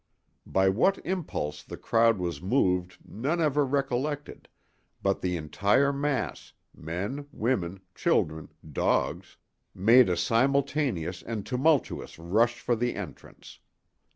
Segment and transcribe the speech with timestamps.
[0.47, 4.49] By what impulse the crowd was moved none ever recollected,
[5.03, 13.59] but the entire mass—men, women, children, dogs—made a simultaneous and tumultuous rush for the entrance.